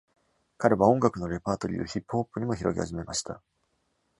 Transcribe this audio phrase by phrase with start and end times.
[0.57, 3.39] 彼は音楽のレパートリーをヒップホップにも広げ始めました。